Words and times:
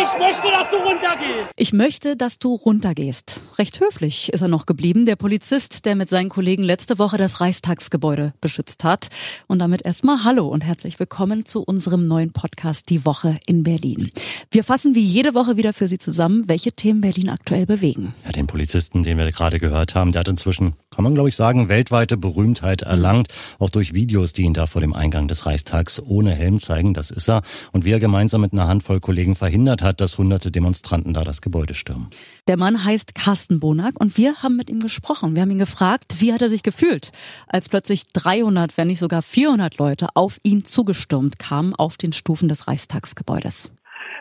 Ich 0.00 0.16
möchte, 0.16 0.46
dass 0.52 0.70
du 0.70 0.76
runtergehst. 0.76 1.52
Ich 1.56 1.72
möchte, 1.72 2.16
dass 2.16 2.38
du 2.38 2.54
runtergehst. 2.54 3.40
Recht 3.58 3.80
höflich 3.80 4.32
ist 4.32 4.42
er 4.42 4.46
noch 4.46 4.64
geblieben, 4.64 5.06
der 5.06 5.16
Polizist, 5.16 5.86
der 5.86 5.96
mit 5.96 6.08
seinen 6.08 6.28
Kollegen 6.28 6.62
letzte 6.62 7.00
Woche 7.00 7.18
das 7.18 7.40
Reichstagsgebäude 7.40 8.32
beschützt 8.40 8.84
hat. 8.84 9.08
Und 9.48 9.58
damit 9.58 9.84
erstmal 9.84 10.22
Hallo 10.22 10.46
und 10.46 10.64
herzlich 10.64 11.00
willkommen 11.00 11.46
zu 11.46 11.64
unserem 11.64 12.06
neuen 12.06 12.32
Podcast 12.32 12.90
Die 12.90 13.04
Woche 13.04 13.38
in 13.46 13.64
Berlin. 13.64 14.12
Wir 14.52 14.62
fassen 14.62 14.94
wie 14.94 15.04
jede 15.04 15.34
Woche 15.34 15.56
wieder 15.56 15.72
für 15.72 15.88
Sie 15.88 15.98
zusammen, 15.98 16.44
welche 16.46 16.70
Themen 16.70 17.00
Berlin 17.00 17.28
aktuell 17.28 17.66
bewegen. 17.66 18.14
Ja, 18.24 18.30
den 18.30 18.46
Polizisten, 18.46 19.02
den 19.02 19.18
wir 19.18 19.28
gerade 19.32 19.58
gehört 19.58 19.96
haben, 19.96 20.12
der 20.12 20.20
hat 20.20 20.28
inzwischen, 20.28 20.74
kann 20.94 21.02
man 21.02 21.14
glaube 21.14 21.30
ich 21.30 21.34
sagen, 21.34 21.68
weltweite 21.68 22.16
Berühmtheit 22.16 22.82
erlangt. 22.82 23.32
Auch 23.58 23.70
durch 23.70 23.94
Videos, 23.94 24.32
die 24.32 24.42
ihn 24.42 24.54
da 24.54 24.66
vor 24.66 24.80
dem 24.80 24.94
Eingang 24.94 25.26
des 25.26 25.44
Reichstags 25.44 26.00
ohne 26.00 26.32
Helm 26.34 26.60
zeigen, 26.60 26.94
das 26.94 27.10
ist 27.10 27.28
er. 27.28 27.42
Und 27.72 27.84
wie 27.84 27.90
er 27.90 27.98
gemeinsam 27.98 28.42
mit 28.42 28.52
einer 28.52 28.68
Handvoll 28.68 29.00
Kollegen 29.00 29.34
verhindert 29.34 29.82
hat, 29.82 29.87
dass 29.96 30.18
hunderte 30.18 30.50
Demonstranten 30.50 31.14
da 31.14 31.24
das 31.24 31.42
Gebäude 31.42 31.74
stürmen. 31.74 32.08
Der 32.46 32.56
Mann 32.56 32.84
heißt 32.84 33.14
Carsten 33.14 33.60
Bonak 33.60 34.00
und 34.00 34.16
wir 34.16 34.42
haben 34.42 34.56
mit 34.56 34.70
ihm 34.70 34.80
gesprochen. 34.80 35.34
Wir 35.34 35.42
haben 35.42 35.50
ihn 35.50 35.58
gefragt, 35.58 36.16
wie 36.20 36.32
hat 36.32 36.42
er 36.42 36.48
sich 36.48 36.62
gefühlt, 36.62 37.12
als 37.46 37.68
plötzlich 37.68 38.06
300, 38.12 38.76
wenn 38.76 38.88
nicht 38.88 39.00
sogar 39.00 39.22
400 39.22 39.78
Leute 39.78 40.08
auf 40.14 40.38
ihn 40.42 40.64
zugestürmt 40.64 41.38
kamen 41.38 41.74
auf 41.74 41.96
den 41.96 42.12
Stufen 42.12 42.48
des 42.48 42.68
Reichstagsgebäudes. 42.68 43.72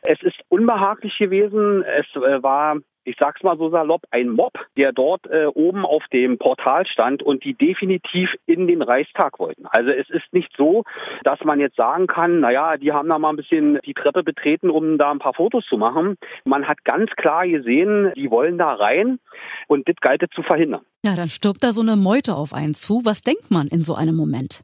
Es 0.03 0.22
ist 0.22 0.39
unbehaglich 0.50 1.17
gewesen. 1.17 1.84
Es 1.84 2.06
äh, 2.16 2.41
war 2.41 2.78
ich 3.08 3.16
sag's 3.17 3.41
mal 3.41 3.58
so 3.58 3.69
salopp, 3.69 4.02
ein 4.11 4.30
Mob, 4.30 4.53
der 4.75 4.91
dort 4.91 5.25
äh, 5.27 5.45
oben 5.45 5.86
auf 5.86 6.03
dem 6.11 6.38
Portal 6.38 6.86
stand 6.86 7.23
und 7.23 7.45
die 7.45 7.53
definitiv 7.53 8.30
in 8.45 8.67
den 8.67 8.81
Reichstag 8.81 9.39
wollten. 9.39 9.66
Also 9.67 9.91
es 9.91 10.09
ist 10.09 10.33
nicht 10.33 10.52
so, 10.58 10.83
dass 11.23 11.39
man 11.45 11.61
jetzt 11.61 11.78
sagen 11.78 12.08
kann, 12.08 12.41
naja, 12.41 12.75
die 12.75 12.91
haben 12.91 13.08
da 13.08 13.17
mal 13.17 13.30
ein 13.30 13.38
bisschen 13.38 13.80
die 13.85 13.94
Treppe 13.94 14.23
betreten, 14.23 14.69
um 14.69 14.97
da 14.97 15.09
ein 15.09 15.19
paar 15.19 15.33
Fotos 15.33 15.66
zu 15.67 15.78
machen. 15.78 16.17
Man 16.44 16.67
hat 16.67 16.83
ganz 16.83 17.09
klar 17.11 17.47
gesehen, 17.47 18.11
die 18.16 18.30
wollen 18.30 18.58
da 18.58 18.73
rein 18.73 19.19
und 19.67 19.88
das 19.88 19.95
galt 20.02 20.22
es 20.22 20.30
zu 20.31 20.44
verhindern. 20.44 20.81
Ja, 21.05 21.16
dann 21.16 21.30
stirbt 21.30 21.63
da 21.63 21.72
so 21.72 21.81
eine 21.81 21.95
Meute 21.95 22.35
auf 22.35 22.53
einen 22.53 22.73
zu. 22.73 23.05
Was 23.05 23.22
denkt 23.22 23.50
man 23.50 23.67
in 23.67 23.83
so 23.83 23.95
einem 23.95 24.16
Moment? 24.16 24.63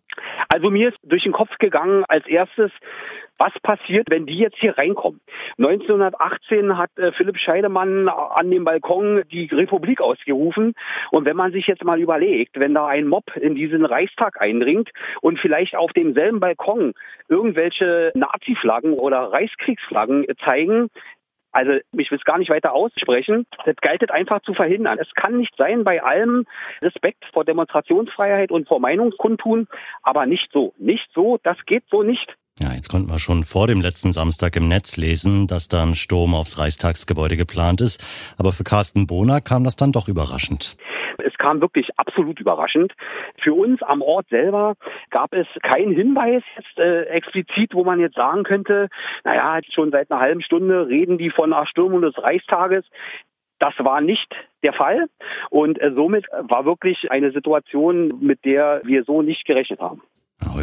Also 0.49 0.69
mir 0.69 0.89
ist 0.89 0.97
durch 1.03 1.23
den 1.23 1.31
Kopf 1.31 1.49
gegangen 1.59 2.03
als 2.09 2.27
erstes, 2.27 2.71
was 3.37 3.53
passiert, 3.61 4.09
wenn 4.09 4.25
die 4.25 4.37
jetzt 4.37 4.57
hier 4.57 4.77
reinkommen? 4.77 5.19
1918 5.57 6.77
hat 6.77 6.91
äh, 6.97 7.11
Philipp 7.13 7.37
Scheidemann 7.37 8.07
an 8.07 8.49
dem 8.51 8.63
Balkon 8.63 9.23
die 9.31 9.45
Republik 9.45 10.01
ausgerufen. 10.01 10.73
Und 11.11 11.25
wenn 11.25 11.35
man 11.35 11.51
sich 11.51 11.67
jetzt 11.67 11.83
mal 11.83 11.99
überlegt, 11.99 12.59
wenn 12.59 12.73
da 12.73 12.87
ein 12.87 13.07
Mob 13.07 13.35
in 13.35 13.55
diesen 13.55 13.85
Reichstag 13.85 14.39
eindringt 14.41 14.89
und 15.21 15.39
vielleicht 15.39 15.75
auf 15.75 15.91
demselben 15.93 16.39
Balkon 16.39 16.93
irgendwelche 17.27 18.11
Nazi-Flaggen 18.15 18.93
oder 18.93 19.31
Reichskriegsflaggen 19.31 20.25
zeigen, 20.47 20.89
also 21.53 21.73
ich 21.95 22.09
will 22.09 22.17
es 22.17 22.25
gar 22.25 22.39
nicht 22.39 22.49
weiter 22.49 22.73
aussprechen. 22.73 23.45
Das 23.65 23.75
galtet 23.77 24.11
einfach 24.11 24.41
zu 24.41 24.53
verhindern. 24.53 24.97
Es 24.99 25.13
kann 25.13 25.37
nicht 25.37 25.55
sein 25.55 25.83
bei 25.83 26.01
allem 26.01 26.45
Respekt 26.81 27.23
vor 27.31 27.45
Demonstrationsfreiheit 27.45 28.51
und 28.51 28.67
vor 28.67 28.79
Meinungskundtun, 28.79 29.67
aber 30.01 30.25
nicht 30.25 30.51
so. 30.51 30.73
Nicht 30.77 31.07
so, 31.13 31.39
das 31.43 31.63
geht 31.65 31.83
so 31.89 32.01
nicht. 32.01 32.35
Ja, 32.59 32.71
jetzt 32.71 32.89
konnten 32.89 33.09
wir 33.09 33.17
schon 33.17 33.43
vor 33.43 33.65
dem 33.65 33.81
letzten 33.81 34.11
Samstag 34.11 34.55
im 34.55 34.67
Netz 34.67 34.95
lesen, 34.95 35.47
dass 35.47 35.69
da 35.69 35.81
ein 35.81 35.95
Sturm 35.95 36.35
aufs 36.35 36.59
Reichstagsgebäude 36.59 37.35
geplant 37.35 37.81
ist. 37.81 38.05
Aber 38.37 38.51
für 38.51 38.63
Carsten 38.63 39.07
Bohner 39.07 39.41
kam 39.41 39.63
das 39.63 39.75
dann 39.75 39.91
doch 39.91 40.07
überraschend. 40.07 40.77
Es 41.25 41.35
kam 41.39 41.61
wirklich 41.61 41.89
absolut 41.97 42.39
überraschend. 42.39 42.93
Für 43.41 43.53
uns 43.55 43.81
am 43.81 44.03
Ort 44.03 44.27
selber 44.29 44.75
gab 45.09 45.33
es 45.33 45.47
keinen 45.63 45.93
Hinweis 45.93 46.43
jetzt 46.55 46.77
äh, 46.77 47.05
explizit, 47.05 47.73
wo 47.73 47.83
man 47.83 47.99
jetzt 47.99 48.15
sagen 48.15 48.43
könnte, 48.43 48.87
naja, 49.23 49.59
schon 49.73 49.89
seit 49.89 50.11
einer 50.11 50.19
halben 50.19 50.43
Stunde 50.43 50.87
reden 50.87 51.17
die 51.17 51.31
von 51.31 51.53
Erstürmung 51.53 52.01
des 52.01 52.17
Reichstages. 52.19 52.85
Das 53.57 53.73
war 53.79 53.99
nicht 53.99 54.31
der 54.61 54.73
Fall 54.73 55.07
und 55.49 55.81
äh, 55.81 55.91
somit 55.95 56.27
war 56.31 56.65
wirklich 56.65 57.09
eine 57.09 57.31
Situation, 57.31 58.19
mit 58.21 58.45
der 58.45 58.81
wir 58.83 59.03
so 59.05 59.23
nicht 59.23 59.45
gerechnet 59.45 59.79
haben. 59.79 60.03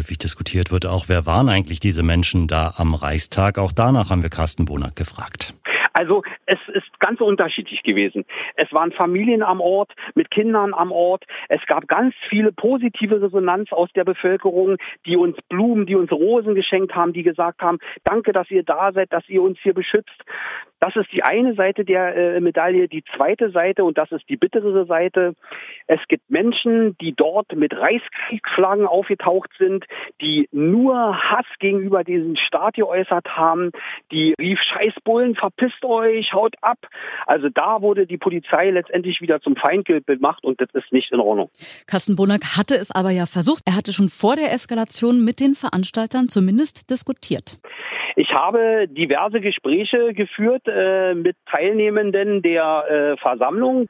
Häufig 0.01 0.17
diskutiert 0.17 0.71
wird 0.71 0.87
auch, 0.87 1.09
wer 1.09 1.27
waren 1.27 1.47
eigentlich 1.47 1.79
diese 1.79 2.01
Menschen 2.01 2.47
da 2.47 2.73
am 2.75 2.95
Reichstag? 2.95 3.59
Auch 3.59 3.71
danach 3.71 4.09
haben 4.09 4.23
wir 4.23 4.31
Carsten 4.31 4.65
Bonack 4.65 4.95
gefragt. 4.95 5.53
Also 5.93 6.23
es 6.45 6.59
ist 6.73 6.99
ganz 6.99 7.21
unterschiedlich 7.21 7.83
gewesen. 7.83 8.25
Es 8.55 8.71
waren 8.71 8.91
Familien 8.91 9.43
am 9.43 9.59
Ort, 9.61 9.93
mit 10.15 10.31
Kindern 10.31 10.73
am 10.73 10.91
Ort. 10.91 11.25
Es 11.49 11.65
gab 11.65 11.87
ganz 11.87 12.13
viele 12.29 12.51
positive 12.51 13.21
Resonanz 13.21 13.71
aus 13.71 13.89
der 13.93 14.03
Bevölkerung, 14.03 14.77
die 15.05 15.17
uns 15.17 15.37
Blumen, 15.49 15.85
die 15.85 15.95
uns 15.95 16.11
Rosen 16.11 16.55
geschenkt 16.55 16.95
haben, 16.95 17.13
die 17.13 17.23
gesagt 17.23 17.61
haben, 17.61 17.79
danke, 18.03 18.31
dass 18.31 18.49
ihr 18.51 18.63
da 18.63 18.91
seid, 18.93 19.11
dass 19.11 19.27
ihr 19.27 19.41
uns 19.41 19.59
hier 19.61 19.73
beschützt. 19.73 20.23
Das 20.81 20.95
ist 20.95 21.11
die 21.13 21.23
eine 21.23 21.53
Seite 21.53 21.85
der 21.85 22.15
äh, 22.15 22.39
Medaille. 22.39 22.87
Die 22.87 23.03
zweite 23.15 23.51
Seite, 23.51 23.83
und 23.83 23.99
das 23.99 24.11
ist 24.11 24.27
die 24.29 24.35
bittere 24.35 24.85
Seite, 24.87 25.35
es 25.85 25.99
gibt 26.07 26.31
Menschen, 26.31 26.97
die 26.97 27.13
dort 27.13 27.55
mit 27.55 27.71
Reichskriegsflaggen 27.77 28.87
aufgetaucht 28.87 29.51
sind, 29.59 29.85
die 30.21 30.49
nur 30.51 31.21
Hass 31.29 31.45
gegenüber 31.59 32.03
diesem 32.03 32.35
Staat 32.35 32.73
geäußert 32.75 33.27
haben, 33.37 33.71
die 34.11 34.33
rief 34.39 34.59
Scheißbullen, 34.59 35.35
verpisst 35.35 35.80
euch, 35.85 36.33
haut 36.33 36.55
ab. 36.61 36.77
Also 37.25 37.49
da 37.49 37.81
wurde 37.81 38.07
die 38.07 38.17
Polizei 38.17 38.69
letztendlich 38.71 39.21
wieder 39.21 39.41
zum 39.41 39.55
Feindbild 39.55 40.07
gemacht 40.07 40.43
und 40.43 40.59
das 40.61 40.69
ist 40.73 40.91
nicht 40.91 41.11
in 41.11 41.19
Ordnung. 41.19 41.49
Carsten 41.87 42.15
Bonack 42.15 42.57
hatte 42.57 42.75
es 42.75 42.91
aber 42.91 43.11
ja 43.11 43.25
versucht. 43.25 43.63
Er 43.65 43.75
hatte 43.75 43.93
schon 43.93 44.09
vor 44.09 44.35
der 44.35 44.53
Eskalation 44.53 45.23
mit 45.23 45.39
den 45.39 45.55
Veranstaltern 45.55 46.29
zumindest 46.29 46.89
diskutiert. 46.89 47.59
Ich 48.15 48.33
habe 48.33 48.87
diverse 48.87 49.39
Gespräche 49.39 50.13
geführt 50.13 50.63
äh, 50.67 51.13
mit 51.13 51.37
Teilnehmenden 51.49 52.41
der 52.41 52.85
äh, 52.87 53.17
Versammlung, 53.17 53.87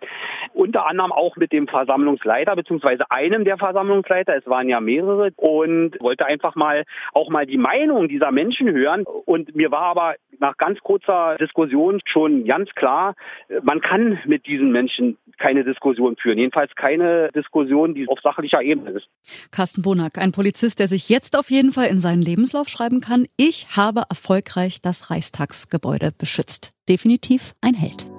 unter 0.54 0.88
anderem 0.88 1.12
auch 1.12 1.36
mit 1.38 1.52
dem 1.52 1.68
Versammlungsleiter 1.68 2.56
beziehungsweise 2.56 3.10
einem 3.10 3.46
der 3.46 3.58
Versammlungsleiter. 3.58 4.36
Es 4.36 4.48
waren 4.48 4.70
ja 4.70 4.80
mehrere 4.80 5.32
und 5.38 6.00
wollte 6.00 6.26
einfach 6.26 6.56
mal 6.56 6.84
auch 7.14 7.30
mal 7.30 7.46
die 7.46 7.58
Meinung 7.58 8.08
dieser 8.08 8.32
Menschen 8.32 8.72
hören. 8.72 9.04
Und 9.04 9.56
mir 9.56 9.72
war 9.72 9.84
aber 9.84 10.16
nach 10.42 10.58
ganz 10.58 10.80
kurzer 10.80 11.38
Diskussion 11.40 12.02
schon 12.06 12.46
ganz 12.46 12.70
klar, 12.72 13.16
man 13.62 13.80
kann 13.80 14.20
mit 14.26 14.46
diesen 14.46 14.72
Menschen 14.72 15.18
keine 15.38 15.64
Diskussion 15.64 16.18
führen. 16.18 16.38
Jedenfalls 16.38 16.76
keine 16.76 17.30
Diskussion, 17.34 17.94
die 17.94 18.08
auf 18.10 18.20
sachlicher 18.22 18.62
Ebene 18.62 18.92
ist. 18.92 19.08
Carsten 19.52 19.82
Bonack, 19.82 20.18
ein 20.18 20.34
Polizist, 20.34 20.80
der 20.80 20.88
sich 20.88 21.08
jetzt 21.08 21.38
auf 21.38 21.50
jeden 21.50 21.72
Fall 21.72 21.88
in 21.88 22.00
seinen 22.00 22.22
Lebenslauf 22.22 22.68
schreiben 22.68 23.00
kann. 23.00 23.28
Ich 23.38 23.68
habe 23.78 24.04
erfolgreich 24.10 24.82
das 24.82 25.12
Reichstagsgebäude 25.12 26.12
beschützt. 26.18 26.74
Definitiv 26.90 27.54
ein 27.62 27.76
Held. 27.76 28.11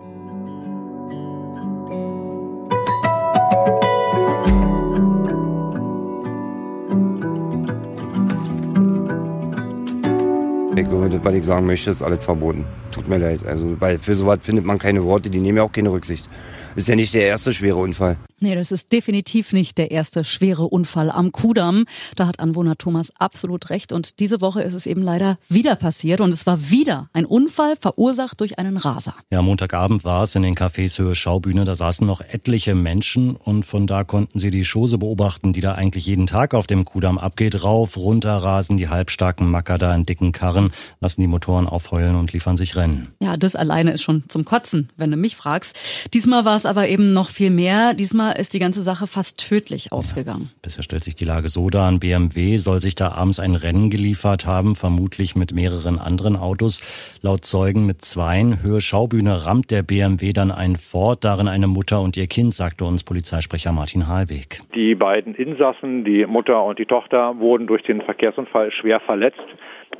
Ich 10.92 10.98
glaube, 10.98 11.25
was 11.25 11.34
ich 11.34 11.44
sagen 11.44 11.66
möchte, 11.66 11.91
ist 11.91 12.03
alles 12.03 12.22
verboten. 12.22 12.66
Tut 12.91 13.08
mir 13.08 13.19
leid. 13.19 13.47
Also, 13.47 13.80
weil 13.80 13.98
für 13.98 14.14
sowas 14.14 14.41
findet 14.42 14.66
man 14.66 14.78
keine 14.78 15.03
Worte, 15.04 15.30
die 15.30 15.41
nehmen 15.41 15.56
ja 15.56 15.64
auch 15.64 15.72
keine 15.72 15.91
Rücksicht. 15.91 16.28
Das 16.75 16.84
ist 16.84 16.88
ja 16.88 16.97
nicht 16.97 17.14
der 17.14 17.22
erste 17.22 17.53
schwere 17.53 17.77
Unfall. 17.77 18.18
Nee, 18.42 18.56
das 18.56 18.72
ist 18.72 18.91
definitiv 18.91 19.53
nicht 19.53 19.78
der 19.78 19.92
erste 19.92 20.24
schwere 20.24 20.65
Unfall 20.65 21.12
am 21.12 21.30
Kudamm. 21.30 21.84
Da 22.16 22.27
hat 22.27 22.41
Anwohner 22.41 22.77
Thomas 22.77 23.12
absolut 23.16 23.71
recht. 23.71 23.92
Und 23.92 24.18
diese 24.18 24.41
Woche 24.41 24.62
ist 24.62 24.74
es 24.74 24.86
eben 24.86 25.00
leider 25.00 25.39
wieder 25.48 25.77
passiert. 25.77 26.21
Und 26.21 26.30
es 26.30 26.44
war 26.44 26.68
wieder 26.68 27.09
ein 27.12 27.24
Unfall 27.24 27.77
verursacht 27.80 28.41
durch 28.41 28.59
einen 28.59 28.78
Raser. 28.78 29.15
Ja, 29.30 29.42
Montagabend 29.42 30.03
war 30.03 30.24
es 30.24 30.34
in 30.34 30.42
den 30.42 30.56
Cafés 30.56 30.98
Höhe 30.98 31.15
Schaubühne. 31.15 31.62
Da 31.62 31.77
saßen 31.77 32.04
noch 32.04 32.21
etliche 32.21 32.74
Menschen 32.74 33.36
und 33.36 33.62
von 33.62 33.86
da 33.86 34.03
konnten 34.03 34.41
sie 34.41 34.50
die 34.50 34.65
Chose 34.65 34.98
beobachten, 34.98 35.53
die 35.53 35.60
da 35.60 35.77
eigentlich 35.77 36.06
jeden 36.06 36.27
Tag 36.27 36.54
auf 36.54 36.66
dem 36.66 36.84
Kudamm 36.84 37.18
abgeht. 37.18 37.62
Rauf, 37.62 37.97
runter 37.97 38.38
rasen 38.38 38.77
die 38.77 38.88
halbstarken 38.88 39.48
Macker 39.48 39.78
da 39.78 39.95
in 39.95 40.03
dicken 40.04 40.33
Karren. 40.33 40.72
lassen 41.00 41.21
die 41.21 41.28
Motoren 41.28 41.68
aufheulen 41.68 42.16
und 42.16 42.33
liefern 42.33 42.56
sich 42.56 42.74
Rennen. 42.74 43.15
Ja, 43.21 43.36
das 43.36 43.54
alleine 43.54 43.92
ist 43.92 44.03
schon 44.03 44.24
zum 44.27 44.45
Kotzen, 44.45 44.91
wenn 44.97 45.12
du 45.12 45.16
mich 45.16 45.36
fragst. 45.36 45.78
Diesmal 46.12 46.45
war 46.45 46.56
es 46.56 46.66
aber 46.66 46.88
eben 46.88 47.12
noch 47.12 47.30
viel 47.30 47.50
mehr. 47.50 47.95
Diesmal 47.95 48.32
ist 48.39 48.55
die 48.55 48.59
ganze 48.59 48.83
Sache 48.83 49.07
fast 49.07 49.39
tödlich 49.49 49.93
ausgegangen. 49.93 50.51
Ja, 50.53 50.59
bisher 50.63 50.83
stellt 50.83 51.05
sich 51.05 51.15
die 51.15 51.25
Lage 51.25 51.49
so 51.49 51.71
dar, 51.71 51.91
ein 51.91 52.01
BMW 52.01 52.57
soll 52.57 52.81
sich 52.81 52.95
da 52.95 53.13
abends 53.13 53.41
ein 53.41 53.55
Rennen 53.55 53.91
geliefert 53.91 54.47
haben, 54.47 54.77
vermutlich 54.77 55.37
mit 55.37 55.55
mehreren 55.55 55.99
anderen 55.99 56.37
Autos. 56.37 57.19
Laut 57.23 57.45
Zeugen 57.45 57.87
mit 57.87 58.03
zweien. 58.03 58.63
Höhe 58.63 58.81
Schaubühne 58.81 59.47
rammt 59.47 59.71
der 59.71 59.83
BMW 59.83 60.33
dann 60.33 60.51
einen 60.51 60.77
Ford, 60.77 61.25
darin 61.25 61.49
eine 61.49 61.67
Mutter 61.67 62.01
und 62.01 62.17
ihr 62.17 62.27
Kind, 62.27 62.55
sagte 62.55 62.84
uns 62.84 63.05
Polizeisprecher 63.05 63.73
Martin 63.73 64.09
Halweg. 64.09 64.61
Die 64.75 64.95
beiden 64.95 65.34
Insassen, 65.34 66.05
die 66.05 66.27
Mutter 66.27 66.63
und 66.65 66.79
die 66.79 66.87
Tochter, 66.87 67.39
wurden 67.39 67.67
durch 67.67 67.83
den 67.83 68.01
Verkehrsunfall 68.03 68.73
schwer 68.73 69.01
verletzt. 69.01 69.41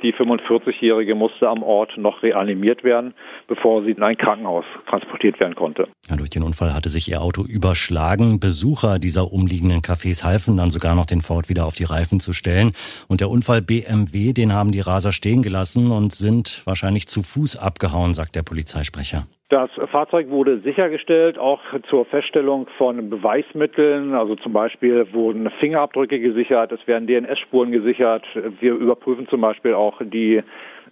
Die 0.01 0.13
45-Jährige 0.13 1.15
musste 1.15 1.47
am 1.47 1.63
Ort 1.63 1.97
noch 1.97 2.23
reanimiert 2.23 2.83
werden, 2.83 3.13
bevor 3.47 3.83
sie 3.83 3.91
in 3.91 4.03
ein 4.03 4.17
Krankenhaus 4.17 4.65
transportiert 4.89 5.39
werden 5.39 5.55
konnte. 5.55 5.87
Ja, 6.09 6.15
durch 6.15 6.29
den 6.29 6.43
Unfall 6.43 6.73
hatte 6.73 6.89
sich 6.89 7.09
ihr 7.09 7.21
Auto 7.21 7.43
überschlagen. 7.43 8.39
Besucher 8.39 8.99
dieser 8.99 9.31
umliegenden 9.31 9.81
Cafés 9.81 10.23
halfen 10.23 10.57
dann 10.57 10.71
sogar 10.71 10.95
noch 10.95 11.05
den 11.05 11.21
Ford 11.21 11.47
wieder 11.47 11.65
auf 11.65 11.75
die 11.75 11.85
Reifen 11.85 12.19
zu 12.19 12.33
stellen. 12.33 12.73
Und 13.07 13.21
der 13.21 13.29
Unfall 13.29 13.61
BMW, 13.61 14.33
den 14.33 14.53
haben 14.53 14.71
die 14.71 14.81
Raser 14.81 15.11
stehen 15.11 15.41
gelassen 15.41 15.91
und 15.91 16.13
sind 16.13 16.61
wahrscheinlich 16.65 17.07
zu 17.07 17.21
Fuß 17.21 17.57
abgehauen, 17.57 18.13
sagt 18.13 18.35
der 18.35 18.43
Polizeisprecher. 18.43 19.27
Das 19.53 19.69
Fahrzeug 19.91 20.31
wurde 20.31 20.61
sichergestellt, 20.61 21.37
auch 21.37 21.61
zur 21.87 22.05
Feststellung 22.05 22.65
von 22.79 23.11
Beweismitteln. 23.11 24.15
Also 24.15 24.35
zum 24.35 24.51
Beispiel 24.51 25.13
wurden 25.13 25.47
Fingerabdrücke 25.59 26.19
gesichert, 26.19 26.71
es 26.71 26.87
werden 26.87 27.05
DNS-Spuren 27.05 27.71
gesichert. 27.71 28.25
Wir 28.61 28.73
überprüfen 28.73 29.27
zum 29.27 29.41
Beispiel 29.41 29.75
auch 29.75 30.01
die 30.03 30.41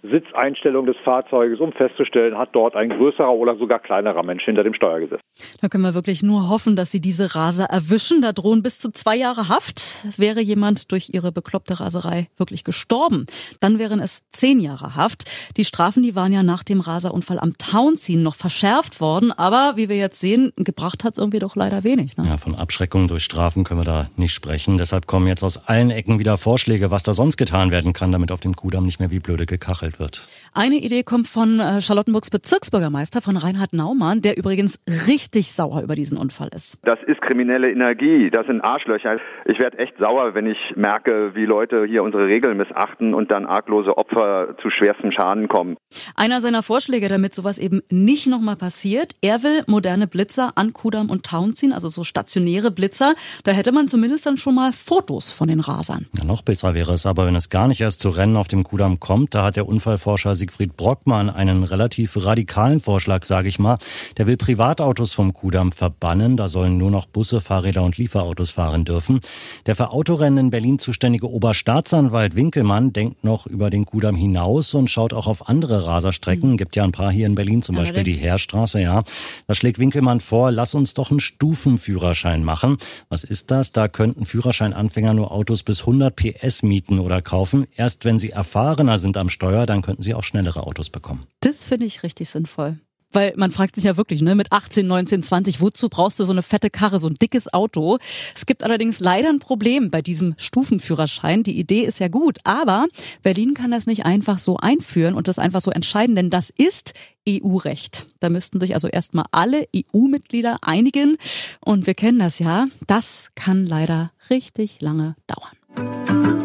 Sitzeinstellung 0.02 0.86
des 0.86 0.96
Fahrzeuges, 1.04 1.60
um 1.60 1.72
festzustellen, 1.72 2.36
hat 2.36 2.50
dort 2.52 2.74
ein 2.74 2.90
größerer 2.90 3.32
oder 3.32 3.56
sogar 3.56 3.78
kleinerer 3.78 4.24
Mensch 4.24 4.44
hinter 4.44 4.64
dem 4.64 4.74
Steuer 4.74 5.00
gesessen. 5.00 5.22
Da 5.60 5.68
können 5.68 5.84
wir 5.84 5.94
wirklich 5.94 6.22
nur 6.22 6.48
hoffen, 6.48 6.74
dass 6.74 6.90
Sie 6.90 7.00
diese 7.00 7.36
Raser 7.36 7.66
erwischen. 7.66 8.20
Da 8.20 8.32
drohen 8.32 8.62
bis 8.62 8.80
zu 8.80 8.90
zwei 8.90 9.16
Jahre 9.16 9.48
Haft. 9.48 10.06
Wäre 10.18 10.40
jemand 10.40 10.90
durch 10.90 11.10
ihre 11.12 11.30
bekloppte 11.30 11.78
Raserei 11.78 12.26
wirklich 12.36 12.64
gestorben, 12.64 13.26
dann 13.60 13.78
wären 13.78 14.00
es 14.00 14.22
zehn 14.30 14.60
Jahre 14.60 14.96
Haft. 14.96 15.24
Die 15.56 15.64
Strafen, 15.64 16.02
die 16.02 16.16
waren 16.16 16.32
ja 16.32 16.42
nach 16.42 16.64
dem 16.64 16.80
Raserunfall 16.80 17.38
am 17.38 17.56
Townziehen 17.56 18.22
noch 18.22 18.34
verschärft 18.34 19.00
worden. 19.00 19.30
Aber 19.30 19.74
wie 19.76 19.88
wir 19.88 19.96
jetzt 19.96 20.20
sehen, 20.20 20.52
gebracht 20.56 21.04
hat 21.04 21.12
es 21.12 21.18
irgendwie 21.18 21.38
doch 21.38 21.54
leider 21.54 21.84
wenig. 21.84 22.16
Ne? 22.16 22.26
Ja, 22.26 22.36
von 22.38 22.56
Abschreckung 22.56 23.06
durch 23.06 23.22
Strafen 23.22 23.62
können 23.62 23.80
wir 23.80 23.84
da 23.84 24.10
nicht 24.16 24.34
sprechen. 24.34 24.78
Deshalb 24.78 25.06
kommen 25.06 25.28
jetzt 25.28 25.44
aus 25.44 25.68
allen 25.68 25.90
Ecken 25.90 26.18
wieder 26.18 26.38
Vorschläge, 26.38 26.90
was 26.90 27.04
da 27.04 27.14
sonst 27.14 27.36
getan 27.36 27.70
werden 27.70 27.92
kann, 27.92 28.10
damit 28.10 28.32
auf 28.32 28.40
dem 28.40 28.56
Kudamm 28.56 28.84
nicht 28.84 28.98
mehr 28.98 29.12
wie 29.12 29.20
blöde 29.20 29.46
gekachelt 29.46 29.91
behandelt 29.92 29.98
wird. 29.98 30.28
Eine 30.54 30.76
Idee 30.76 31.02
kommt 31.02 31.28
von 31.28 31.60
äh, 31.60 31.80
Charlottenburgs 31.80 32.28
Bezirksbürgermeister, 32.30 33.22
von 33.22 33.36
Reinhard 33.36 33.72
Naumann, 33.72 34.20
der 34.20 34.36
übrigens 34.36 34.78
richtig 35.08 35.52
sauer 35.52 35.82
über 35.82 35.94
diesen 35.94 36.18
Unfall 36.18 36.48
ist. 36.54 36.78
Das 36.84 36.98
ist 37.06 37.22
kriminelle 37.22 37.70
Energie, 37.70 38.30
das 38.30 38.46
sind 38.46 38.60
Arschlöcher. 38.60 39.16
Ich 39.46 39.58
werde 39.58 39.78
echt 39.78 39.94
sauer, 39.98 40.34
wenn 40.34 40.46
ich 40.46 40.58
merke, 40.76 41.34
wie 41.34 41.46
Leute 41.46 41.86
hier 41.86 42.02
unsere 42.02 42.26
Regeln 42.26 42.58
missachten 42.58 43.14
und 43.14 43.32
dann 43.32 43.46
arglose 43.46 43.96
Opfer 43.96 44.54
zu 44.60 44.68
schwerstem 44.68 45.10
Schaden 45.12 45.48
kommen. 45.48 45.76
Einer 46.16 46.42
seiner 46.42 46.62
Vorschläge, 46.62 47.08
damit 47.08 47.34
sowas 47.34 47.58
eben 47.58 47.80
nicht 47.88 48.26
nochmal 48.26 48.56
passiert, 48.56 49.14
er 49.22 49.42
will 49.42 49.62
moderne 49.66 50.06
Blitzer 50.06 50.52
an 50.56 50.74
Kudamm 50.74 51.08
und 51.08 51.24
Town 51.24 51.54
ziehen, 51.54 51.72
also 51.72 51.88
so 51.88 52.04
stationäre 52.04 52.70
Blitzer. 52.70 53.14
Da 53.44 53.52
hätte 53.52 53.72
man 53.72 53.88
zumindest 53.88 54.26
dann 54.26 54.36
schon 54.36 54.54
mal 54.54 54.72
Fotos 54.72 55.30
von 55.30 55.48
den 55.48 55.60
Rasern. 55.60 56.06
Ja, 56.18 56.24
noch 56.24 56.42
besser 56.42 56.74
wäre 56.74 56.92
es 56.92 57.06
aber, 57.06 57.26
wenn 57.26 57.36
es 57.36 57.48
gar 57.48 57.68
nicht 57.68 57.80
erst 57.80 58.00
zu 58.00 58.10
Rennen 58.10 58.36
auf 58.36 58.48
dem 58.48 58.64
Kudamm 58.64 59.00
kommt. 59.00 59.34
Da 59.34 59.44
hat 59.46 59.56
der 59.56 59.66
Unfall 59.66 59.81
Unfallforscher 59.82 60.36
Siegfried 60.36 60.76
Brockmann 60.76 61.28
einen 61.28 61.64
relativ 61.64 62.16
radikalen 62.24 62.78
Vorschlag, 62.78 63.24
sage 63.24 63.48
ich 63.48 63.58
mal. 63.58 63.78
Der 64.16 64.28
will 64.28 64.36
Privatautos 64.36 65.12
vom 65.12 65.34
Kudamm 65.34 65.72
verbannen. 65.72 66.36
Da 66.36 66.46
sollen 66.46 66.76
nur 66.76 66.92
noch 66.92 67.06
Busse, 67.06 67.40
Fahrräder 67.40 67.82
und 67.82 67.98
Lieferautos 67.98 68.52
fahren 68.52 68.84
dürfen. 68.84 69.18
Der 69.66 69.74
für 69.74 69.90
Autorennen 69.90 70.38
in 70.38 70.50
Berlin 70.50 70.78
zuständige 70.78 71.28
Oberstaatsanwalt 71.28 72.36
Winkelmann 72.36 72.92
denkt 72.92 73.24
noch 73.24 73.46
über 73.46 73.70
den 73.70 73.84
Kudamm 73.84 74.14
hinaus 74.14 74.72
und 74.74 74.88
schaut 74.88 75.12
auch 75.12 75.26
auf 75.26 75.48
andere 75.48 75.84
Raserstrecken. 75.84 76.52
Mhm. 76.52 76.56
Gibt 76.58 76.76
ja 76.76 76.84
ein 76.84 76.92
paar 76.92 77.10
hier 77.10 77.26
in 77.26 77.34
Berlin, 77.34 77.60
zum. 77.60 77.74
Beispiel 77.74 78.04
die 78.04 78.12
Heerstraße, 78.12 78.80
ja. 78.80 79.02
Da 79.48 79.54
schlägt 79.56 79.80
Winkelmann 79.80 80.20
vor, 80.20 80.52
lass 80.52 80.76
uns 80.76 80.94
doch 80.94 81.10
einen 81.10 81.18
Stufenführerschein 81.18 82.44
machen. 82.44 82.76
Was 83.08 83.24
ist 83.24 83.50
das? 83.50 83.72
Da 83.72 83.88
könnten 83.88 84.26
Führerscheinanfänger 84.26 85.12
nur 85.12 85.32
Autos 85.32 85.64
bis 85.64 85.80
100 85.80 86.14
PS 86.14 86.62
mieten 86.62 87.00
oder 87.00 87.20
kaufen. 87.20 87.66
Erst 87.74 88.04
wenn 88.04 88.20
sie 88.20 88.30
erfahrener 88.30 89.00
sind 89.00 89.16
am 89.16 89.28
Steuer, 89.28 89.61
dann 89.66 89.82
könnten 89.82 90.02
sie 90.02 90.14
auch 90.14 90.24
schnellere 90.24 90.66
Autos 90.66 90.90
bekommen. 90.90 91.20
Das 91.40 91.64
finde 91.64 91.86
ich 91.86 92.02
richtig 92.02 92.30
sinnvoll. 92.30 92.78
Weil 93.12 93.34
man 93.36 93.50
fragt 93.50 93.74
sich 93.74 93.84
ja 93.84 93.96
wirklich, 93.96 94.22
ne, 94.22 94.34
mit 94.34 94.52
18, 94.52 94.86
19, 94.86 95.22
20, 95.22 95.60
wozu 95.60 95.88
brauchst 95.88 96.18
du 96.18 96.24
so 96.24 96.32
eine 96.32 96.42
fette 96.42 96.70
Karre, 96.70 96.98
so 96.98 97.08
ein 97.08 97.14
dickes 97.14 97.52
Auto? 97.52 97.98
Es 98.34 98.46
gibt 98.46 98.62
allerdings 98.62 99.00
leider 99.00 99.28
ein 99.28 99.38
Problem 99.38 99.90
bei 99.90 100.00
diesem 100.00 100.34
Stufenführerschein. 100.38 101.42
Die 101.42 101.58
Idee 101.58 101.82
ist 101.82 102.00
ja 102.00 102.08
gut, 102.08 102.38
aber 102.44 102.86
Berlin 103.22 103.54
kann 103.54 103.70
das 103.70 103.86
nicht 103.86 104.06
einfach 104.06 104.38
so 104.38 104.56
einführen 104.56 105.14
und 105.14 105.28
das 105.28 105.38
einfach 105.38 105.60
so 105.60 105.70
entscheiden, 105.70 106.16
denn 106.16 106.30
das 106.30 106.50
ist 106.50 106.94
EU-Recht. 107.28 108.06
Da 108.20 108.30
müssten 108.30 108.60
sich 108.60 108.74
also 108.74 108.88
erstmal 108.88 109.26
alle 109.30 109.66
EU-Mitglieder 109.76 110.58
einigen 110.62 111.18
und 111.60 111.86
wir 111.86 111.94
kennen 111.94 112.18
das 112.18 112.38
ja. 112.38 112.66
Das 112.86 113.28
kann 113.34 113.66
leider 113.66 114.12
richtig 114.30 114.80
lange 114.80 115.16
dauern. 115.26 116.41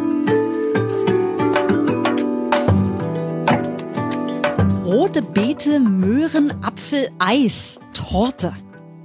Rote 5.08 5.22
Beete, 5.22 5.80
Möhren, 5.80 6.52
Apfel, 6.66 7.10
Eis, 7.18 7.80
Torte. 7.94 8.54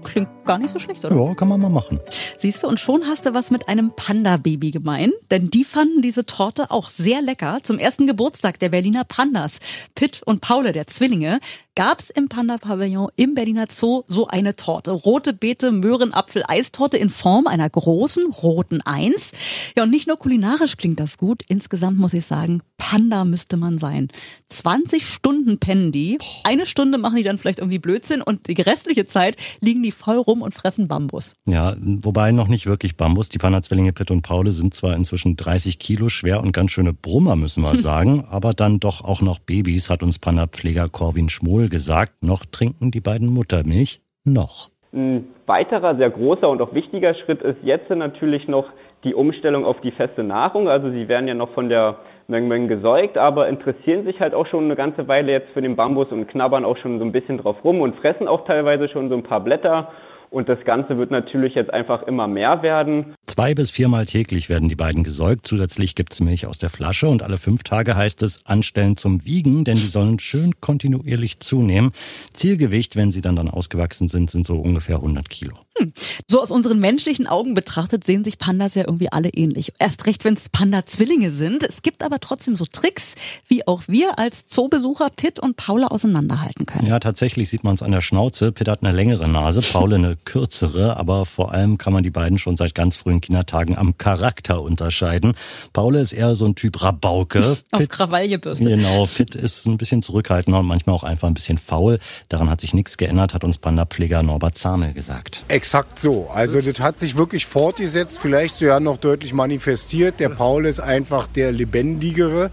Klingt 0.04 0.28
gar 0.44 0.58
nicht 0.58 0.70
so 0.70 0.78
schlecht, 0.78 1.04
oder? 1.04 1.16
Ja, 1.16 1.34
kann 1.34 1.48
man 1.48 1.60
mal 1.60 1.68
machen. 1.68 2.00
Siehst 2.36 2.62
du, 2.62 2.68
und 2.68 2.80
schon 2.80 3.06
hast 3.06 3.26
du 3.26 3.34
was 3.34 3.50
mit 3.50 3.68
einem 3.68 3.92
Panda-Baby 3.94 4.70
gemein. 4.70 5.12
Denn 5.30 5.50
die 5.50 5.64
fanden 5.64 6.02
diese 6.02 6.26
Torte 6.26 6.70
auch 6.70 6.90
sehr 6.90 7.22
lecker. 7.22 7.60
Zum 7.62 7.78
ersten 7.78 8.06
Geburtstag 8.06 8.58
der 8.58 8.70
Berliner 8.70 9.04
Pandas, 9.04 9.60
Pitt 9.94 10.22
und 10.24 10.40
Paule, 10.40 10.72
der 10.72 10.86
Zwillinge, 10.86 11.40
gab's 11.74 12.10
im 12.10 12.28
Panda-Pavillon 12.28 13.10
im 13.16 13.34
Berliner 13.34 13.66
Zoo 13.70 14.02
so 14.06 14.26
eine 14.26 14.56
Torte. 14.56 14.90
Rote 14.90 15.32
Beete, 15.32 15.70
Möhren, 15.70 16.12
Apfel, 16.12 16.42
Eisporte 16.46 16.96
in 16.96 17.08
Form 17.08 17.46
einer 17.46 17.70
großen 17.70 18.26
roten 18.32 18.82
Eins. 18.82 19.32
Ja, 19.76 19.84
und 19.84 19.90
nicht 19.90 20.06
nur 20.06 20.18
kulinarisch 20.18 20.76
klingt 20.76 21.00
das 21.00 21.16
gut. 21.16 21.42
Insgesamt 21.48 21.98
muss 21.98 22.14
ich 22.14 22.26
sagen, 22.26 22.62
Panda 22.76 23.24
müsste 23.24 23.56
man 23.56 23.78
sein. 23.78 24.08
20 24.48 25.06
Stunden 25.06 25.58
pennen 25.58 25.92
die. 25.92 26.18
Eine 26.44 26.66
Stunde 26.66 26.98
machen 26.98 27.16
die 27.16 27.22
dann 27.22 27.38
vielleicht 27.38 27.60
irgendwie 27.60 27.78
Blödsinn 27.78 28.20
und 28.20 28.48
die 28.48 28.60
restliche 28.60 29.06
Zeit 29.06 29.36
liegen 29.60 29.82
die 29.82 29.91
voll 29.92 30.16
rum 30.16 30.42
und 30.42 30.54
fressen 30.54 30.88
Bambus. 30.88 31.34
Ja, 31.46 31.74
wobei 31.78 32.32
noch 32.32 32.48
nicht 32.48 32.66
wirklich 32.66 32.96
Bambus. 32.96 33.28
Die 33.28 33.38
Panda-Zwillinge 33.38 33.92
Pitt 33.92 34.10
und 34.10 34.22
Paule 34.22 34.52
sind 34.52 34.74
zwar 34.74 34.94
inzwischen 34.94 35.36
30 35.36 35.78
Kilo 35.78 36.08
schwer 36.08 36.42
und 36.42 36.52
ganz 36.52 36.72
schöne 36.72 36.92
Brummer, 36.92 37.36
müssen 37.36 37.62
wir 37.62 37.76
sagen, 37.78 38.24
aber 38.28 38.52
dann 38.52 38.80
doch 38.80 39.04
auch 39.04 39.22
noch 39.22 39.38
Babys, 39.38 39.90
hat 39.90 40.02
uns 40.02 40.18
Panda-Pfleger 40.18 40.88
Corwin 40.88 41.28
Schmohl 41.28 41.68
gesagt. 41.68 42.22
Noch 42.22 42.44
trinken 42.44 42.90
die 42.90 43.00
beiden 43.00 43.28
Muttermilch? 43.28 44.00
Noch. 44.24 44.70
Ein 44.92 45.24
weiterer 45.46 45.96
sehr 45.96 46.10
großer 46.10 46.48
und 46.48 46.60
auch 46.60 46.74
wichtiger 46.74 47.14
Schritt 47.14 47.42
ist 47.42 47.58
jetzt 47.62 47.88
natürlich 47.90 48.46
noch 48.46 48.66
die 49.04 49.14
Umstellung 49.14 49.64
auf 49.64 49.80
die 49.80 49.90
feste 49.90 50.22
Nahrung. 50.22 50.68
Also 50.68 50.90
sie 50.90 51.08
werden 51.08 51.26
ja 51.28 51.34
noch 51.34 51.52
von 51.54 51.68
der 51.68 51.96
Meng 52.32 52.48
Meng 52.48 52.66
gesäugt, 52.66 53.18
aber 53.18 53.48
interessieren 53.48 54.04
sich 54.04 54.18
halt 54.20 54.34
auch 54.34 54.46
schon 54.46 54.64
eine 54.64 54.74
ganze 54.74 55.06
Weile 55.06 55.32
jetzt 55.32 55.50
für 55.50 55.60
den 55.60 55.76
Bambus 55.76 56.08
und 56.10 56.26
knabbern 56.26 56.64
auch 56.64 56.78
schon 56.78 56.98
so 56.98 57.04
ein 57.04 57.12
bisschen 57.12 57.36
drauf 57.38 57.62
rum 57.62 57.82
und 57.82 57.94
fressen 57.96 58.26
auch 58.26 58.46
teilweise 58.46 58.88
schon 58.88 59.10
so 59.10 59.14
ein 59.14 59.22
paar 59.22 59.44
Blätter. 59.44 59.92
Und 60.32 60.48
das 60.48 60.64
Ganze 60.64 60.96
wird 60.96 61.10
natürlich 61.10 61.54
jetzt 61.54 61.72
einfach 61.74 62.02
immer 62.04 62.26
mehr 62.26 62.62
werden. 62.62 63.14
Zwei 63.26 63.54
bis 63.54 63.70
viermal 63.70 64.06
täglich 64.06 64.48
werden 64.48 64.70
die 64.70 64.74
beiden 64.74 65.04
gesäugt. 65.04 65.46
Zusätzlich 65.46 65.94
gibt's 65.94 66.20
Milch 66.20 66.46
aus 66.46 66.58
der 66.58 66.70
Flasche 66.70 67.06
und 67.08 67.22
alle 67.22 67.36
fünf 67.36 67.64
Tage 67.64 67.96
heißt 67.96 68.22
es 68.22 68.46
anstellen 68.46 68.96
zum 68.96 69.26
Wiegen, 69.26 69.64
denn 69.64 69.76
die 69.76 69.88
sollen 69.88 70.18
schön 70.18 70.58
kontinuierlich 70.62 71.40
zunehmen. 71.40 71.92
Zielgewicht, 72.32 72.96
wenn 72.96 73.12
sie 73.12 73.20
dann 73.20 73.36
dann 73.36 73.50
ausgewachsen 73.50 74.08
sind, 74.08 74.30
sind 74.30 74.46
so 74.46 74.56
ungefähr 74.56 74.96
100 74.96 75.28
Kilo. 75.28 75.54
Hm. 75.78 75.92
So 76.26 76.40
aus 76.40 76.50
unseren 76.50 76.78
menschlichen 76.78 77.26
Augen 77.26 77.54
betrachtet 77.54 78.04
sehen 78.04 78.24
sich 78.24 78.38
Pandas 78.38 78.74
ja 78.74 78.84
irgendwie 78.86 79.10
alle 79.10 79.30
ähnlich. 79.30 79.72
Erst 79.78 80.06
recht, 80.06 80.24
wenn 80.24 80.34
es 80.34 80.48
Panda-Zwillinge 80.48 81.30
sind. 81.30 81.62
Es 81.62 81.82
gibt 81.82 82.02
aber 82.02 82.20
trotzdem 82.20 82.56
so 82.56 82.64
Tricks, 82.64 83.14
wie 83.48 83.66
auch 83.66 83.82
wir 83.86 84.18
als 84.18 84.46
Zoobesucher 84.46 85.08
Pitt 85.14 85.40
und 85.40 85.56
Paula 85.56 85.88
auseinanderhalten 85.88 86.66
können. 86.66 86.86
Ja, 86.86 87.00
tatsächlich 87.00 87.48
sieht 87.48 87.64
man 87.64 87.74
es 87.74 87.82
an 87.82 87.92
der 87.92 88.02
Schnauze. 88.02 88.52
Pitt 88.52 88.68
hat 88.68 88.82
eine 88.82 88.94
längere 88.94 89.28
Nase, 89.28 89.62
Paula 89.62 89.96
eine 89.96 90.16
kürzere, 90.24 90.96
aber 90.96 91.26
vor 91.26 91.52
allem 91.52 91.78
kann 91.78 91.92
man 91.92 92.02
die 92.02 92.10
beiden 92.10 92.38
schon 92.38 92.56
seit 92.56 92.74
ganz 92.74 92.96
frühen 92.96 93.20
Kindertagen 93.20 93.76
am 93.76 93.98
Charakter 93.98 94.62
unterscheiden. 94.62 95.34
Paula 95.72 96.00
ist 96.00 96.12
eher 96.12 96.34
so 96.34 96.44
ein 96.46 96.54
Typ 96.54 96.82
Rabauke. 96.82 97.58
Auf 97.70 97.88
Krawallgebürste. 97.88 98.64
Genau, 98.64 99.06
Pitt 99.06 99.34
ist 99.34 99.66
ein 99.66 99.76
bisschen 99.76 100.02
zurückhaltender 100.02 100.60
und 100.60 100.66
manchmal 100.66 100.94
auch 100.96 101.04
einfach 101.04 101.28
ein 101.28 101.34
bisschen 101.34 101.58
faul. 101.58 101.98
Daran 102.28 102.50
hat 102.50 102.60
sich 102.60 102.74
nichts 102.74 102.96
geändert, 102.96 103.34
hat 103.34 103.44
uns 103.44 103.58
Panda-Pfleger 103.58 104.22
Norbert 104.22 104.56
Zamel 104.58 104.92
gesagt. 104.92 105.44
Exakt 105.48 105.98
so. 105.98 106.28
Also 106.32 106.60
das 106.60 106.80
hat 106.80 106.98
sich 106.98 107.16
wirklich 107.16 107.46
fortgesetzt, 107.46 108.18
vielleicht 108.20 108.56
sogar 108.56 108.80
noch 108.80 108.96
deutlich 108.96 109.32
manifestiert. 109.32 110.20
Der 110.20 110.28
Paul 110.28 110.66
ist 110.66 110.80
einfach 110.80 111.26
der 111.26 111.52
lebendigere. 111.52 112.50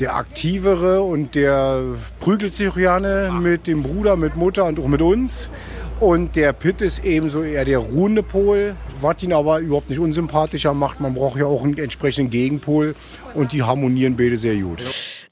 der 0.00 0.14
Aktivere 0.14 1.02
und 1.02 1.34
der 1.34 1.82
prügelt 2.20 2.54
sich 2.54 2.72
gerne 2.74 3.32
mit 3.32 3.66
dem 3.66 3.82
Bruder, 3.82 4.16
mit 4.16 4.36
Mutter 4.36 4.66
und 4.66 4.78
auch 4.78 4.86
mit 4.86 5.02
uns. 5.02 5.50
Und 6.00 6.36
der 6.36 6.52
Pitt 6.52 6.80
ist 6.80 7.04
ebenso 7.04 7.42
eher 7.42 7.64
der 7.64 7.78
ruhende 7.78 8.22
Pol, 8.22 8.76
was 9.00 9.20
ihn 9.22 9.32
aber 9.32 9.58
überhaupt 9.58 9.90
nicht 9.90 9.98
unsympathischer 9.98 10.72
macht. 10.72 11.00
Man 11.00 11.14
braucht 11.14 11.40
ja 11.40 11.46
auch 11.46 11.64
einen 11.64 11.76
entsprechenden 11.76 12.30
Gegenpol 12.30 12.94
und 13.34 13.52
die 13.52 13.64
harmonieren 13.64 14.16
beide 14.16 14.36
sehr 14.36 14.56
gut. 14.56 14.82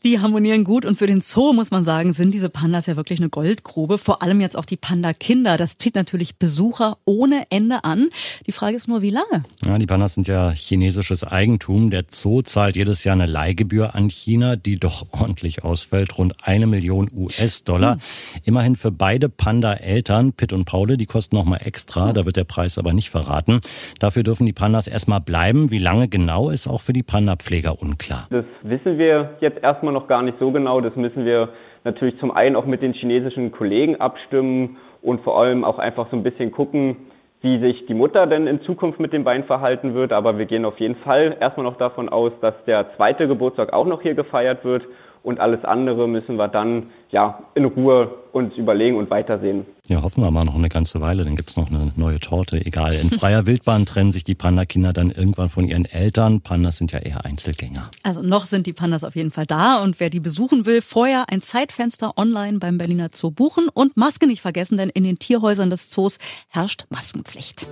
Die 0.05 0.21
harmonieren 0.21 0.65
gut 0.65 0.85
und 0.85 0.97
für 0.97 1.07
den 1.07 1.21
Zoo 1.21 1.53
muss 1.53 1.71
man 1.71 1.85
sagen, 1.85 2.13
sind 2.13 2.33
diese 2.33 2.49
Pandas 2.49 2.87
ja 2.87 2.97
wirklich 2.97 3.19
eine 3.19 3.29
Goldgrube. 3.29 3.99
Vor 3.99 4.23
allem 4.23 4.41
jetzt 4.41 4.57
auch 4.57 4.65
die 4.65 4.77
Panda-Kinder. 4.77 5.57
Das 5.57 5.79
zieht 5.79 5.95
natürlich 5.95 6.37
Besucher 6.37 6.99
ohne 7.05 7.45
Ende 7.51 7.85
an. 7.85 8.09
Die 8.47 8.53
Frage 8.53 8.77
ist 8.77 8.89
nur, 8.89 9.03
wie 9.03 9.11
lange? 9.11 9.45
Ja, 9.65 9.79
die 9.79 9.87
Pandas 9.87 10.15
sind 10.15 10.29
ja 10.29 10.51
chinesisches 10.51 11.25
Eigentum. 11.25 11.91
Der 11.91 12.05
Zoo 12.09 12.43
zahlt 12.43 12.77
jedes 12.77 13.05
Jahr 13.05 13.15
eine 13.15 13.27
Leihgebühr 13.27 13.95
an 13.95 14.09
China, 14.09 14.57
die 14.57 14.77
doch 14.77 15.07
ordentlich 15.13 15.65
ausfällt. 15.65 16.17
Rund 16.19 16.35
eine 16.43 16.67
Million 16.67 17.11
US-Dollar. 17.15 17.95
Hm. 17.95 18.01
Immerhin 18.45 18.77
für 18.77 18.93
beide 18.93 19.29
Panda-Eltern, 19.29 20.33
Pitt 20.33 20.53
und 20.53 20.67
Paule, 20.67 20.97
die 20.97 21.07
kosten 21.07 21.37
nochmal 21.37 21.61
extra. 21.65 22.13
Da 22.13 22.27
wird 22.27 22.37
der 22.37 22.45
Preis 22.45 22.79
aber 22.79 22.93
nicht 22.93 23.11
verraten. 23.11 23.61
Dafür 23.99 24.23
dürfen 24.23 24.47
die 24.47 24.53
Pandas 24.53 24.89
erstmal 24.89 25.21
bleiben. 25.21 25.71
Wie 25.71 25.79
lange 25.79 26.09
genau 26.09 26.51
ist 26.51 26.67
auch 26.67 26.81
für 26.81 26.93
die 26.93 27.03
Panda-Pfleger 27.03 27.81
unklar. 27.81 28.27
Das 28.31 28.45
wissen 28.63 28.99
wir 28.99 29.37
jetzt 29.41 29.63
erstmal 29.63 29.86
noch 29.93 30.09
gar 30.09 30.23
nicht 30.23 30.39
so 30.39 30.51
genau. 30.51 30.81
Das 30.81 30.97
müssen 30.97 31.25
wir 31.25 31.51
natürlich 31.85 32.19
zum 32.19 32.31
einen 32.31 32.57
auch 32.57 32.67
mit 32.67 32.83
den 32.83 32.93
chinesischen 32.93 33.53
Kollegen 33.53 33.97
abstimmen 34.01 34.77
und 35.03 35.21
vor 35.23 35.41
allem 35.41 35.65
auch 35.65 35.79
einfach 35.79 36.09
so 36.11 36.17
ein 36.17 36.23
bisschen 36.23 36.53
gucken, 36.53 36.97
wie 37.43 37.59
sich 37.61 37.87
die 37.87 37.95
Mutter 37.95 38.27
denn 38.27 38.47
in 38.47 38.61
Zukunft 38.63 38.99
mit 38.99 39.13
dem 39.13 39.25
Bein 39.25 39.45
verhalten 39.45 39.95
wird. 39.95 40.13
Aber 40.13 40.39
wir 40.39 40.47
gehen 40.47 40.65
auf 40.65 40.81
jeden 40.81 40.97
Fall 40.97 41.37
erstmal 41.41 41.65
noch 41.65 41.77
davon 41.77 42.09
aus, 42.09 42.33
dass 42.41 42.55
der 42.67 42.97
zweite 42.97 43.29
Geburtstag 43.29 43.73
auch 43.73 43.87
noch 43.87 44.03
hier 44.03 44.15
gefeiert 44.15 44.65
wird 44.65 44.83
und 45.27 45.41
alles 45.41 45.65
andere 45.65 46.07
müssen 46.07 46.37
wir 46.37 46.47
dann 46.47 46.85
ja 47.11 47.41
in 47.57 47.65
Ruhe 47.65 48.15
uns 48.33 48.55
überlegen 48.55 48.97
und 48.97 49.11
weitersehen. 49.11 49.67
Ja, 49.89 50.03
hoffen 50.03 50.23
wir 50.23 50.31
mal 50.31 50.45
noch 50.45 50.55
eine 50.55 50.69
ganze 50.69 51.01
Weile, 51.01 51.25
dann 51.25 51.35
gibt's 51.35 51.57
noch 51.57 51.69
eine 51.69 51.93
neue 51.97 52.21
Torte. 52.21 52.65
Egal, 52.65 52.95
in 52.95 53.11
freier 53.11 53.45
Wildbahn 53.47 53.87
trennen 53.87 54.13
sich 54.13 54.23
die 54.23 54.37
Panda-Kinder 54.37 54.93
dann 54.93 55.11
irgendwann 55.11 55.49
von 55.49 55.67
ihren 55.67 55.85
Eltern. 55.85 56.43
Pandas 56.43 56.79
sind 56.79 56.93
ja 56.93 57.01
eher 57.01 57.25
Einzelgänger. 57.25 57.91
Also 58.05 58.23
noch 58.23 58.45
sind 58.47 58.67
die 58.67 58.73
Pandas 58.73 59.03
auf 59.03 59.17
jeden 59.17 59.33
Fall 59.33 59.47
da 59.47 59.83
und 59.83 59.99
wer 59.99 60.11
die 60.11 60.21
besuchen 60.21 60.65
will, 60.65 60.81
vorher 60.81 61.25
ein 61.29 61.43
Zeitfenster 61.43 62.17
online 62.17 62.61
beim 62.61 62.79
Berliner 62.79 63.09
Zoo 63.13 63.33
buchen 63.33 63.69
und 63.69 63.97
Maske 63.97 64.29
nicht 64.29 64.43
vergessen, 64.43 64.77
denn 64.77 64.91
in 64.91 65.03
den 65.03 65.19
Tierhäusern 65.19 65.71
des 65.71 65.91
Zoos 65.91 66.19
herrscht 66.51 66.85
Maskenpflicht. 66.91 67.67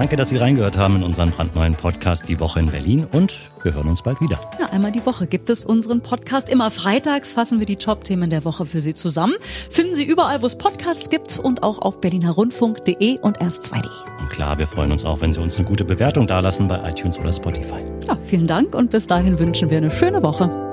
Danke, 0.00 0.16
dass 0.16 0.30
Sie 0.30 0.38
reingehört 0.38 0.78
haben 0.78 0.96
in 0.96 1.02
unseren 1.02 1.30
brandneuen 1.30 1.74
Podcast 1.74 2.26
Die 2.26 2.40
Woche 2.40 2.58
in 2.58 2.70
Berlin 2.70 3.06
und 3.12 3.38
wir 3.62 3.74
hören 3.74 3.86
uns 3.86 4.00
bald 4.00 4.18
wieder. 4.22 4.40
Ja, 4.58 4.70
einmal 4.70 4.92
die 4.92 5.04
Woche 5.04 5.26
gibt 5.26 5.50
es 5.50 5.62
unseren 5.62 6.00
Podcast. 6.00 6.48
Immer 6.48 6.70
freitags 6.70 7.34
fassen 7.34 7.58
wir 7.58 7.66
die 7.66 7.76
Top-Themen 7.76 8.30
der 8.30 8.46
Woche 8.46 8.64
für 8.64 8.80
Sie 8.80 8.94
zusammen. 8.94 9.34
Finden 9.68 9.94
Sie 9.94 10.04
überall, 10.04 10.40
wo 10.40 10.46
es 10.46 10.56
Podcasts 10.56 11.10
gibt 11.10 11.38
und 11.38 11.62
auch 11.62 11.80
auf 11.80 12.00
berlinerrundfunk.de 12.00 13.18
und 13.18 13.40
erst2.de. 13.42 13.90
Und 14.20 14.30
klar, 14.30 14.56
wir 14.56 14.66
freuen 14.66 14.90
uns 14.90 15.04
auch, 15.04 15.20
wenn 15.20 15.34
Sie 15.34 15.40
uns 15.42 15.58
eine 15.58 15.68
gute 15.68 15.84
Bewertung 15.84 16.26
dalassen 16.26 16.66
bei 16.66 16.80
iTunes 16.88 17.18
oder 17.18 17.34
Spotify. 17.34 17.84
Ja, 18.08 18.16
vielen 18.16 18.46
Dank 18.46 18.74
und 18.74 18.90
bis 18.90 19.06
dahin 19.06 19.38
wünschen 19.38 19.68
wir 19.68 19.76
eine 19.76 19.90
schöne 19.90 20.22
Woche. 20.22 20.69